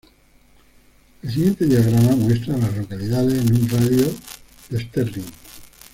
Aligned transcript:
El 1.21 1.29
siguiente 1.31 1.63
diagrama 1.67 2.15
muestra 2.15 2.55
a 2.55 2.57
las 2.57 2.75
localidades 2.75 3.39
en 3.45 3.53
un 3.53 3.69
radio 3.69 4.07
de 4.07 4.13
de 4.79 4.83
Sterling. 4.85 5.31